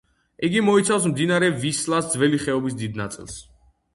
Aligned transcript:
იგი 0.45 0.61
მოიცავს 0.69 1.03
მდინარე 1.09 1.49
ვისლას 1.65 2.09
ძველი 2.13 2.39
ხეობის 2.45 2.79
დიდ 2.79 3.01
ნაწილს. 3.05 3.37